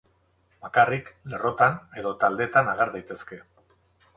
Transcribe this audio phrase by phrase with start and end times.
[0.65, 3.39] Bakarrik, lerrotan edo taldetan ager daitezke.